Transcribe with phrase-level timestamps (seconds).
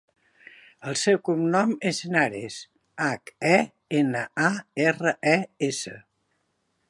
[0.91, 2.57] El seu cognom és Henares:
[3.09, 3.55] hac, e,
[4.01, 4.51] ena, a,
[4.89, 5.37] erra, e,
[5.71, 5.97] essa.